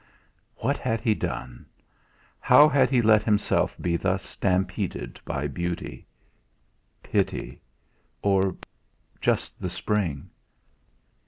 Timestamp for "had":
0.77-0.99, 2.67-2.89